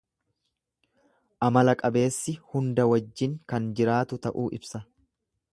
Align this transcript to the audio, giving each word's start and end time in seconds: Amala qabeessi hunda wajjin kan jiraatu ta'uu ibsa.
Amala 1.49 1.75
qabeessi 1.83 2.35
hunda 2.55 2.89
wajjin 2.95 3.39
kan 3.55 3.71
jiraatu 3.81 4.23
ta'uu 4.27 4.51
ibsa. 4.61 4.87